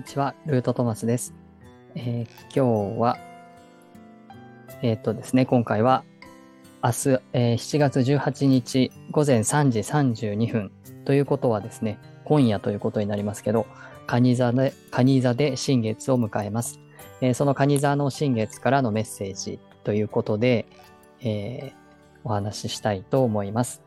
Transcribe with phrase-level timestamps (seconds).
[0.00, 1.34] にちは、ルートトマスです。
[1.94, 3.18] えー今日は、
[4.80, 6.04] えーっとですね、今回は、
[6.82, 6.94] 明日、
[7.34, 10.72] えー7月18日午前3時32分
[11.04, 13.66] ということはですね、今夜ということになりますけど、
[14.06, 16.80] 蟹座で、蟹座で新月を迎えます。
[17.20, 20.64] えーその蟹座の新月からのメッセージということで、
[21.20, 21.80] えー
[22.24, 23.82] お話ししたいと思います。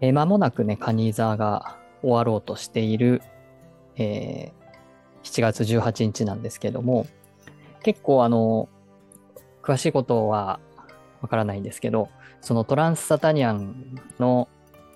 [0.00, 3.20] えー間もなくね、蟹座が終わろうとしている、
[3.96, 4.60] えー
[5.22, 7.06] 7月18日なんですけども、
[7.82, 8.68] 結構あの、
[9.62, 10.60] 詳しいことは
[11.20, 12.08] わからないんですけど、
[12.40, 14.48] そのトランスサタニアンの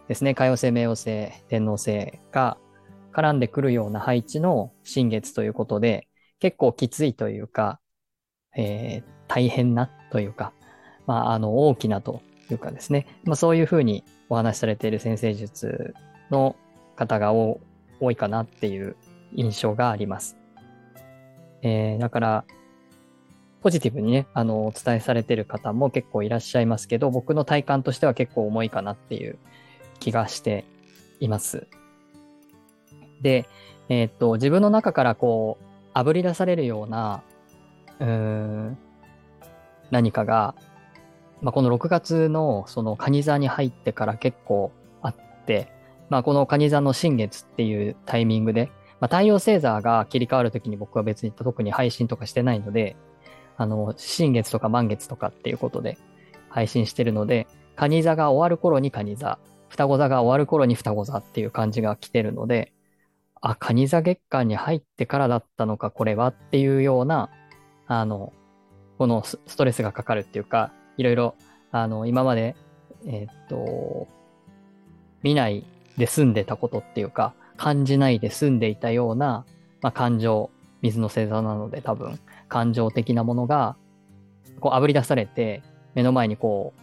[0.08, 2.56] ですね、海王星、冥王星、天王星が
[3.12, 6.08] 絡んでくるような配置の新月ということで、
[6.40, 7.80] 結構きついというか、
[8.56, 10.52] えー大変なというか、
[11.06, 12.20] まあ、あの、大きなと
[12.50, 15.94] いうかですね、まあ、そういうふうにお話しされている先生術
[16.30, 16.54] の
[16.94, 17.58] 方が多
[18.00, 18.96] 多いかなっていう
[19.34, 20.36] 印象があります。
[21.62, 22.44] えーだから、
[23.62, 29.38] ポジティブにね、あの、お伝えされてる方も結構いらっしゃいますけど、僕の体感としては結構重いかなっていう
[30.00, 30.66] 気がして
[31.18, 31.66] います。
[33.22, 33.48] で、
[33.88, 37.22] えーっと、自分の中からこう、あぶり出されるような、
[38.00, 38.78] うーん、
[39.90, 40.54] 何かが、
[41.40, 45.14] まあ、この6月のその蟹座に入ってから結構あっ
[45.46, 45.68] て、
[46.10, 52.96] まあ、この蟹座の新月っていうタイミングで、まあ、太陽星座が切り替わるときに僕は別に特に配信とかしてないので、
[53.56, 55.98] あの、新月とか満月とかっていうことで
[56.48, 59.38] 配信してるので、蟹座が終わる頃に蟹座、
[59.68, 62.72] 双子座が終わる頃に双子座っていう感じが来てるので、
[63.40, 67.30] あ、蟹座月間に入ってからだったのか、これはっていうような、
[67.86, 68.32] あの、
[68.98, 71.34] このストレスがかかるっていうか、いろいろ、
[71.72, 72.56] あの、今まで、
[73.06, 74.06] えーっと、
[75.22, 75.64] 見ない
[75.96, 79.44] で済んでたことっていうか、感じないで済んでいたような、
[79.80, 80.50] まあ、感情、
[80.82, 82.18] 水の星座なので多分、
[82.48, 83.76] 感情的なものが、
[84.60, 85.62] こう、炙り出されて、
[85.94, 86.80] 目の前にこう、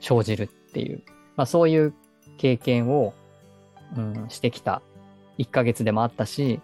[0.00, 1.02] 生じるっていう、
[1.36, 1.94] まあ、そういう
[2.38, 3.14] 経験を、
[3.96, 4.82] うん、してきた。
[5.38, 6.60] 1ヶ月でもあったし、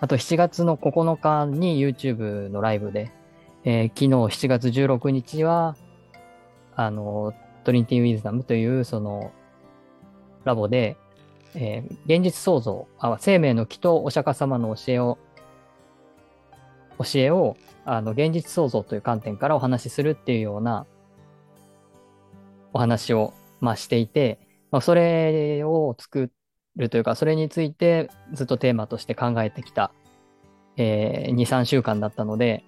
[0.00, 3.10] あと7月の9日に YouTube のライブで、
[3.64, 5.76] えー昨日7月16日は、
[6.74, 7.32] あの、
[7.64, 9.32] トリニティウィズダムという、その、
[10.44, 10.96] ラボで、
[11.54, 15.18] えー現実創造あ、生命の木とお釈迦様の教えを、
[16.98, 20.86] 教えを、あの、現実創造という観点からお話しするっていうような、
[22.72, 24.38] お話を、まあ、していて、
[24.70, 26.30] まあ、それを作
[26.76, 29.92] るというか、それについてずっとテーマとして考えてきた、
[30.76, 32.64] えー2、3週間だったので、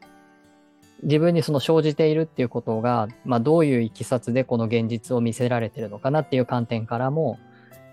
[1.02, 7.38] 自分にその生じているっていうことが、まあ、どういういきさつでこの現実を見せられてるのかなっていう観点からも、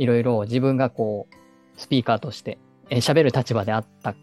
[0.01, 2.57] いろいろ自分がこう、スピーカーとして
[2.91, 4.15] えー喋る立場であった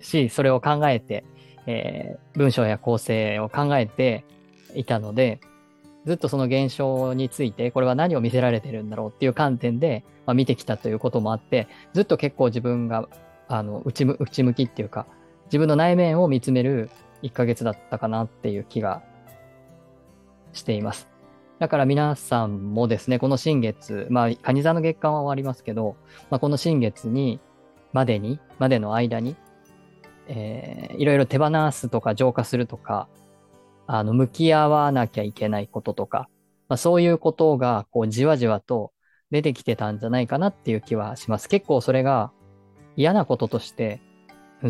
[0.00, 1.24] し、それを考えて、
[1.66, 4.24] えー文章や構成を考えて
[4.74, 5.40] いたので、
[6.06, 13.08] ずっとその現象について、これは何を見せられてるんだろうっていう観点で、まあ、見てきたということもあって、ずっと結構自分が、
[13.48, 15.06] あの、内む内向きっていうか、
[15.46, 16.90] 自分の内面を見つめる
[17.22, 19.02] 1ヶ月だったかなっていう気が
[20.52, 21.17] しています。
[21.58, 25.96] だから皆さんもですね、この新月、まあ、蟹座の月間は終わりますけど、
[26.30, 27.40] まあ、この新月に、
[27.92, 29.34] までに、までの間に、
[30.28, 33.08] えーいろいろ手放すとか浄化するとか、
[33.86, 36.28] あの、向き合わなきゃいけないこととか、
[36.68, 38.92] まあ、そういうことが、こう、じわじわと
[39.30, 41.48] 出てきてたんじゃないかなっていう気はします。
[41.48, 42.30] 結構それが
[42.96, 44.00] 嫌なこととして、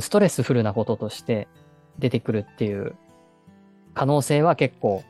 [0.00, 1.48] ストレスフルなこととして
[1.98, 2.94] 出てくるっていう
[3.94, 5.02] 可能性は結構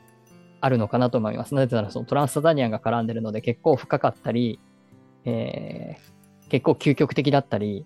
[0.61, 1.55] あるのかなと思います。
[1.55, 4.59] なぜならそのトランスサダニアンが絡んでるので結構深かったり、
[5.25, 7.85] えー結構究極的だったり、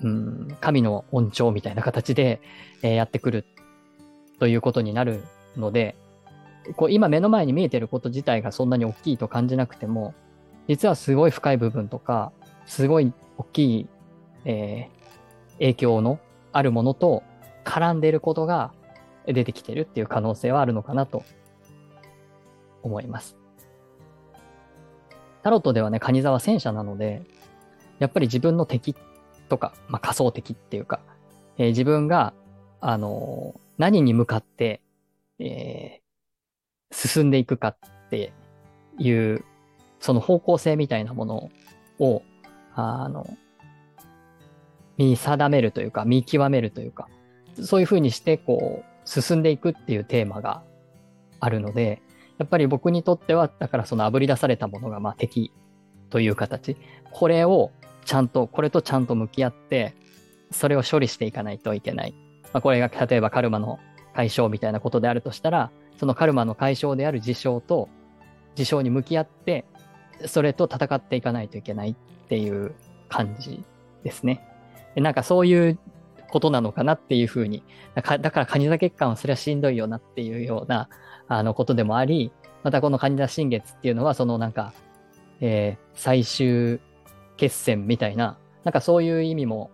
[0.00, 2.40] うん、神の恩寵みたいな形で、
[2.82, 3.44] えーやってくる
[4.38, 5.24] ということになる
[5.56, 5.96] ので、
[6.76, 10.14] こう今目の前に見えてること自体がそんなに大きいと感じなくても、
[10.68, 12.30] 実はすごい深い部分とか、
[12.64, 13.86] すごい大きい、
[14.44, 15.00] えー
[15.54, 16.20] 影響の
[16.52, 17.22] あるものと
[17.64, 18.72] 絡んでいることが
[19.26, 21.24] 出てきてるっていう可能性はあるのかなと
[22.82, 23.36] 思います。
[25.42, 27.22] タロットではね、カニ座は戦車なので、
[27.98, 28.94] やっぱり自分の敵
[29.48, 31.00] とか、まあ、仮想敵っていうか、
[31.58, 32.32] えー自分が、
[32.80, 34.80] あのー何に向かって、
[35.38, 36.00] えー
[36.92, 37.76] 進んでいくかっ
[38.10, 38.32] て
[38.98, 39.44] いう、
[40.00, 41.50] その方向性みたいなもの
[42.00, 42.22] を、
[42.74, 43.26] あの、
[44.96, 47.08] 見定めるというか、見極めるというか、
[47.62, 50.62] そういうふうにして、こう、進んでいくっていうテーマが
[51.40, 52.02] あるので、
[52.38, 55.52] やっぱり僕にとっては、だからその炙り出されたものが、まあ敵
[56.08, 56.76] という形。
[57.10, 57.70] これを
[58.04, 59.94] ちゃんと、これとちゃんと向き合って、
[60.50, 62.14] それを処理していかないといけない。
[62.52, 63.78] まあ、これが例えばカルマの
[64.14, 67.88] 解消みたいなことであるとしたら、そのカルマの解消である事象と、
[68.54, 69.64] 事象に向き合って、
[70.26, 71.94] それと戦っていかないといけないっ
[72.28, 72.74] ていう
[73.08, 73.62] 感じ
[74.02, 74.46] ですね。
[74.96, 75.78] なんかそういう
[76.30, 77.62] ことなのかなっていうふうに、
[77.94, 80.88] だから、カニ座血管はそれはしんどいよなっていうような、
[81.28, 82.32] あの、ことでもあり、
[82.62, 84.72] またこのカニ座新月っていうのは、そのなんか、
[85.40, 86.80] えー、最終
[87.36, 89.70] 決戦みたいな、なんかそういう意味も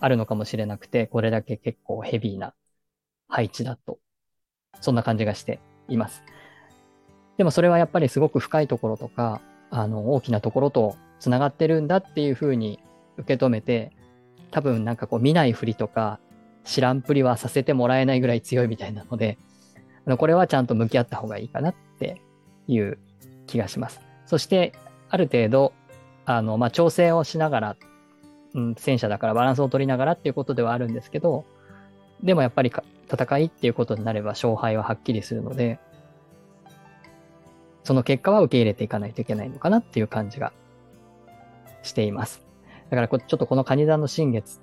[0.00, 2.54] あるのかもしれなくて、これだけ結構ヘビーな
[3.28, 3.98] 配置だと、
[4.80, 6.22] そんな感じがしています。
[7.36, 9.40] でもそれはやっぱりすごく深いところとか、
[9.70, 12.80] あの、大きなところと繋がってるんだっていうふうに
[13.16, 13.92] 受け止めて、
[14.50, 16.18] 多分なんかこう見ないふりとか
[16.64, 19.38] 知らんぷりはさせてもらえないぐらい強いみたいなので、
[20.06, 22.20] あのこれはちゃんと向き合った方がいいかなって
[22.66, 22.98] いう
[23.46, 24.00] 気がします。
[24.26, 24.72] そして、
[25.08, 25.72] ある程度、
[26.26, 27.76] あの、まあ、調整をしながら、
[28.54, 31.44] うん、戦車だからバランスを取りながらっていうことではあるんですけど、
[32.22, 32.72] でもやっぱり
[33.10, 35.78] 戦いっていうことになれば勝敗ははっきりするので、
[37.84, 40.52] その結果は受け入れていかないといけないのかなっていう感じが
[41.82, 42.47] しています。
[42.90, 44.60] だからちょっとこのカニ座の新月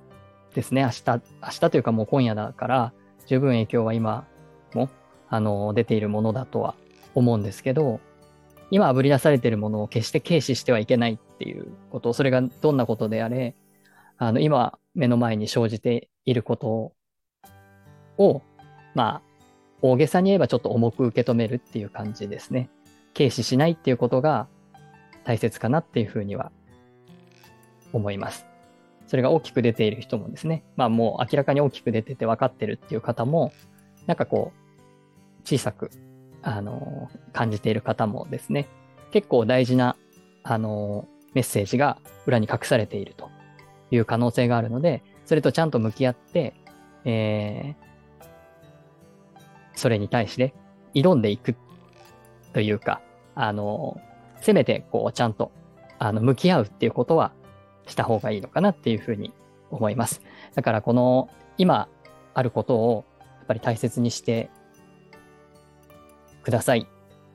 [0.53, 1.03] ですね、明日、
[1.41, 2.93] 明日というかもう今夜だから、
[3.27, 4.25] 十分影響は今
[4.73, 4.89] も、
[5.29, 6.75] あの、出ているものだとは
[7.13, 7.99] 思うんですけど、
[8.71, 13.53] 今あぶり出されているものを決して軽視してはいけないっていうこと、それがどんなことであれ、
[14.17, 16.93] あの、今目の前に生じていること
[18.17, 18.41] を、
[18.93, 19.21] まあ、
[19.81, 22.69] 大げさに言えばちょっと重く受け止めるっていう感じですね。
[23.15, 24.47] 軽視しないっていうことが
[25.25, 26.51] 大切かなっていうふうには
[27.95, 28.45] 思います。
[29.07, 33.53] それが大きく出ている人もですね、まあもう明らかに大きく出てて分かってるっていう方も、
[34.07, 35.91] なんかこう、小さく、
[36.41, 38.67] あの、感じている方もですね、
[39.11, 39.95] 結構大事な、
[40.43, 43.29] あの、メッセージが裏に隠されていると
[43.91, 46.53] いう可能性があるので、それとちゃんと向き合って、
[47.03, 48.25] えー、
[49.75, 50.53] それに対して
[50.93, 51.55] 挑んでいく
[52.53, 53.01] というか、
[53.35, 53.99] あの、
[54.41, 55.51] せめてこうちゃんと
[55.97, 57.31] あの向き合うっていうことは
[57.87, 59.31] した方がいいのかなっていうふうに
[59.71, 60.21] 思います。
[60.53, 61.87] だからこの今
[62.33, 64.49] あることをやっぱり大切にして
[66.43, 66.87] ください。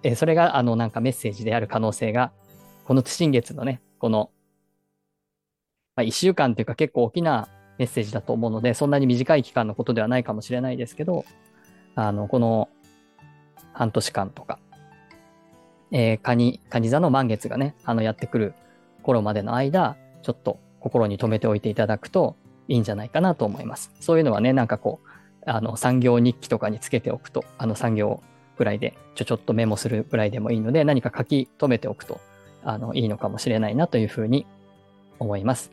[0.03, 2.33] えそれがあのなんかメッセージである可能性が、
[2.85, 4.31] この新月のね、この、
[5.97, 7.49] まあ、1週間というか結構大きな
[7.79, 11.25] メッセージだと思うので、そんなに短い期間のことではないかもしれないですけど、
[11.95, 12.69] あの、この
[13.73, 14.59] 半年間とか、
[15.93, 18.55] えー、カニ、カニ座の満月がね、あの、やってくる
[19.03, 22.37] 頃までの間、ちょっと心に留めておいていただくと
[22.69, 23.93] いいんじゃないかなと思います。
[24.01, 25.09] そういうのはね、なんかこう、
[25.47, 28.23] あの、産業日記とかにつけておくと、あの産業
[28.57, 32.21] ぐらいでちょちょっとメモするぐらいでもいいので、何か書き留めておくと、
[32.63, 34.47] あの、いいのかもしれないなというふうに
[35.19, 35.71] 思います。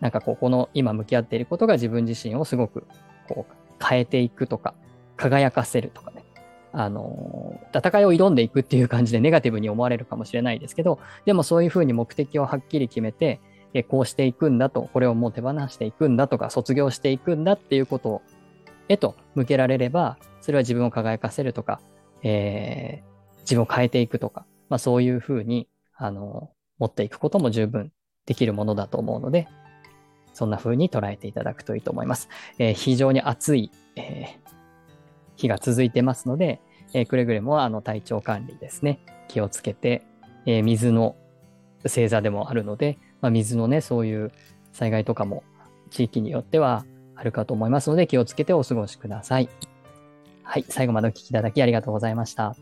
[0.00, 2.86] なんかこう、この今向き合っていることが自分自身をすごく
[3.28, 4.74] こう変えていくとか、
[5.16, 6.24] 輝かせるとかね。
[6.72, 13.40] あの、戦いを挑んでいくっていう感じでネガティブに思われるかもしれないですけど、でもそういうふうに目的をはっきり決めて、
[13.78, 18.22] えこうしていくんだと、これをもう手放していくんだとか、卒業していくんだっていうこと
[18.88, 21.80] へと向けられれば、それは自分を輝かせるとか、
[22.22, 27.92] えー、自分を変えていくとか、まあそういうふうに、あの、持っていくことも十分
[28.24, 29.46] できるものだと思うので、
[30.32, 32.30] そんな風に捉えていただくといいと思います。
[32.58, 34.50] えー、非常に暑い、えー、
[35.36, 36.62] 日が続いてますので、
[36.94, 40.02] えー、くれぐれもあの体調管理ですね、気をつけて、
[40.46, 41.16] え、水の
[41.82, 44.32] 星座でもあるので、まあ、水のね、そういう
[44.72, 45.42] 災害とかも
[45.90, 49.48] 地域によってはあるかと思いますので気をつけてお過ごしください。
[50.42, 52.54] はい、最後までお聴きいただきありがとうございました。